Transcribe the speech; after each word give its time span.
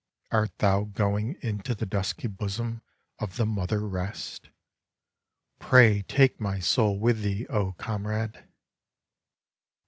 Art 0.31 0.57
thou 0.57 0.85
going 0.85 1.35
into 1.43 1.75
the 1.75 1.85
dusky 1.85 2.27
bosom 2.27 2.81
of 3.19 3.35
the 3.37 3.45
Mother 3.45 3.87
Rest? 3.87 4.49
Pray, 5.59 6.01
take 6.01 6.41
my 6.41 6.59
soul 6.59 6.97
with 6.97 7.21
thee, 7.21 7.45
O 7.51 7.73
comrade 7.73 8.45